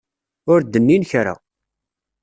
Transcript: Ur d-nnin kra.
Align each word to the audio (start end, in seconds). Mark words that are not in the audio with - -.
Ur 0.51 0.59
d-nnin 0.63 1.03
kra. 1.09 1.35